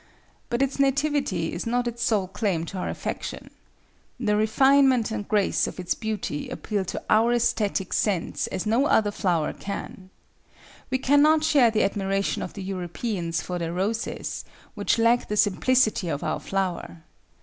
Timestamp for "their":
13.59-13.73